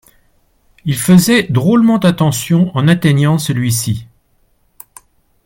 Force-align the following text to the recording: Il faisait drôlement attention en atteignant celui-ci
Il 0.83 0.97
faisait 0.97 1.43
drôlement 1.43 1.97
attention 1.99 2.75
en 2.75 2.87
atteignant 2.87 3.37
celui-ci 3.37 4.07